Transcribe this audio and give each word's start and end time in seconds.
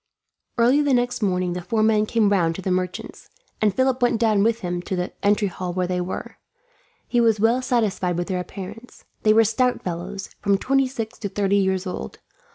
Early 0.57 0.81
the 0.81 0.95
next 0.95 1.21
morning 1.21 1.53
the 1.53 1.61
four 1.61 1.83
men 1.83 2.07
came 2.07 2.29
round 2.31 2.55
to 2.55 2.61
the 2.63 2.71
merchant's, 2.71 3.29
and 3.61 3.71
Philip 3.71 4.01
went 4.01 4.19
down 4.19 4.41
with 4.41 4.61
him 4.61 4.77
into 4.77 4.95
the 4.95 5.13
entry 5.21 5.47
hall 5.47 5.73
where 5.73 5.85
they 5.85 6.01
were. 6.01 6.37
He 7.07 7.21
was 7.21 7.39
well 7.39 7.61
satisfied 7.61 8.17
with 8.17 8.27
their 8.27 8.39
appearance. 8.39 9.05
They 9.21 9.31
were 9.31 9.43
stout 9.43 9.83
fellows, 9.83 10.31
from 10.39 10.57
twenty 10.57 10.87
six 10.87 11.19
to 11.19 11.29
thirty 11.29 11.57
years 11.57 11.85
old. 11.85 12.17